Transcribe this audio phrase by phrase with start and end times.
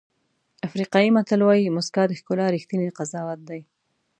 [0.67, 3.61] افریقایي متل وایي موسکا د ښکلا ریښتینی قضاوت دی.